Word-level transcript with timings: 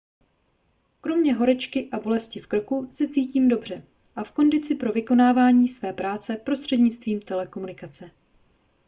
kromě 1.01 1.33
horečky 1.33 1.89
a 1.91 1.99
bolesti 1.99 2.39
v 2.39 2.47
krku 2.47 2.89
se 2.91 3.07
cítím 3.07 3.47
dobře 3.49 3.83
a 4.15 4.23
v 4.23 4.31
kondici 4.31 4.75
pro 4.75 4.91
vykonávání 4.91 5.67
své 5.67 5.93
práce 5.93 6.35
prostřednictvím 6.37 7.19
telekomunikace 7.19 8.11